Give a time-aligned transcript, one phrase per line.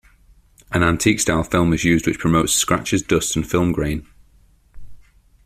[0.71, 4.07] An antique-style film is used which promotes scratches, dust and film grain.